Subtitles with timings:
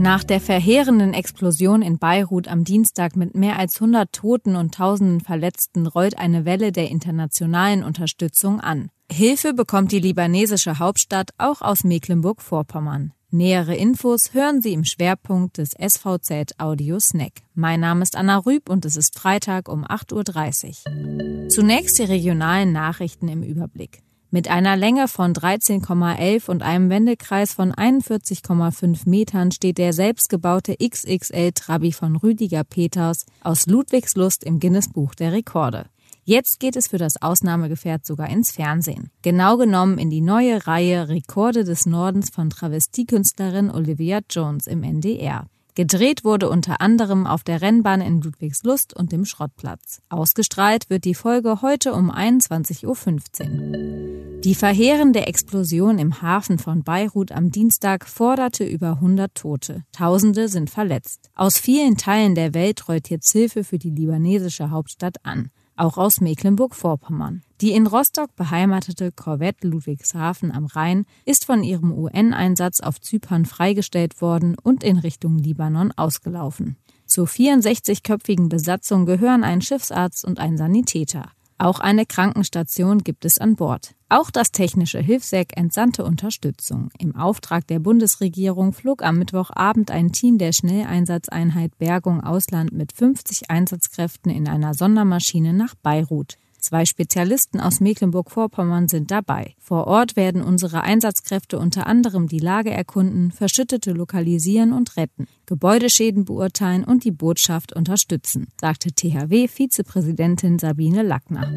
[0.00, 5.20] Nach der verheerenden Explosion in Beirut am Dienstag mit mehr als 100 Toten und tausenden
[5.20, 8.88] Verletzten rollt eine Welle der internationalen Unterstützung an.
[9.12, 13.12] Hilfe bekommt die libanesische Hauptstadt auch aus Mecklenburg-Vorpommern.
[13.30, 17.42] Nähere Infos hören Sie im Schwerpunkt des SVZ Audio Snack.
[17.52, 21.48] Mein Name ist Anna Rüb und es ist Freitag um 8.30 Uhr.
[21.50, 24.02] Zunächst die regionalen Nachrichten im Überblick.
[24.32, 31.50] Mit einer Länge von 13,11 und einem Wendekreis von 41,5 Metern steht der selbstgebaute XXL
[31.52, 35.86] Trabi von Rüdiger Peters aus Ludwigslust im Guinness Buch der Rekorde.
[36.24, 39.10] Jetzt geht es für das Ausnahmegefährt sogar ins Fernsehen.
[39.22, 45.46] Genau genommen in die neue Reihe Rekorde des Nordens von Travestiekünstlerin Olivia Jones im NDR.
[45.74, 50.02] Gedreht wurde unter anderem auf der Rennbahn in Ludwigslust und dem Schrottplatz.
[50.08, 54.09] Ausgestrahlt wird die Folge heute um 21.15 Uhr.
[54.44, 59.84] Die verheerende Explosion im Hafen von Beirut am Dienstag forderte über 100 Tote.
[59.92, 61.30] Tausende sind verletzt.
[61.34, 66.20] Aus vielen Teilen der Welt rollt jetzt Hilfe für die libanesische Hauptstadt an auch aus
[66.20, 67.42] Mecklenburg-Vorpommern.
[67.60, 74.20] Die in Rostock beheimatete Korvette Ludwigshafen am Rhein ist von ihrem UN-Einsatz auf Zypern freigestellt
[74.20, 76.76] worden und in Richtung Libanon ausgelaufen.
[77.06, 81.30] Zur 64-köpfigen Besatzung gehören ein Schiffsarzt und ein Sanitäter.
[81.60, 83.94] Auch eine Krankenstation gibt es an Bord.
[84.08, 86.88] Auch das technische Hilfswerk entsandte Unterstützung.
[86.98, 93.50] Im Auftrag der Bundesregierung flog am Mittwochabend ein Team der Schnelleinsatzeinheit Bergung Ausland mit 50
[93.50, 96.38] Einsatzkräften in einer Sondermaschine nach Beirut.
[96.60, 99.54] Zwei Spezialisten aus Mecklenburg-Vorpommern sind dabei.
[99.58, 106.24] Vor Ort werden unsere Einsatzkräfte unter anderem die Lage erkunden, Verschüttete lokalisieren und retten, Gebäudeschäden
[106.24, 111.50] beurteilen und die Botschaft unterstützen, sagte THW-Vizepräsidentin Sabine Lackner.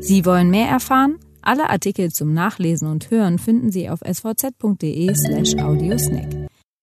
[0.00, 1.18] Sie wollen mehr erfahren?
[1.42, 6.35] Alle Artikel zum Nachlesen und Hören finden Sie auf svz.de slash audiosnack.